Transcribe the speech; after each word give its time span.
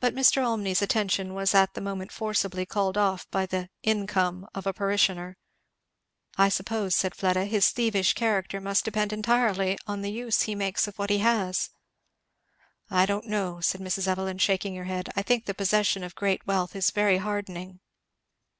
But 0.00 0.16
Mr. 0.16 0.42
Olmney's 0.44 0.82
attention 0.82 1.32
was 1.32 1.54
at 1.54 1.74
the 1.74 1.80
moment 1.80 2.10
forcibly 2.10 2.66
called 2.66 2.98
off 2.98 3.30
by 3.30 3.46
the 3.46 3.68
"income" 3.84 4.48
of 4.52 4.66
a 4.66 4.72
parishioner. 4.72 5.36
"I 6.36 6.48
suppose," 6.48 6.96
said 6.96 7.14
Fleda, 7.14 7.44
"his 7.44 7.70
thievish 7.70 8.14
character 8.14 8.60
must 8.60 8.84
depend 8.84 9.12
entirely 9.12 9.78
on 9.86 10.02
the 10.02 10.10
use 10.10 10.42
he 10.42 10.56
makes 10.56 10.88
of 10.88 10.98
what 10.98 11.10
he 11.10 11.18
has." 11.18 11.70
"I 12.90 13.06
don't 13.06 13.26
know," 13.28 13.60
said 13.60 13.80
Mrs. 13.80 14.08
Evelyn 14.08 14.38
shaking 14.38 14.74
her 14.74 14.84
head, 14.86 15.08
"I 15.14 15.22
think 15.22 15.46
the 15.46 15.54
possession 15.54 16.02
of 16.02 16.16
great 16.16 16.44
wealth 16.44 16.74
is 16.74 16.90
very 16.90 17.18
hardening." 17.18 17.78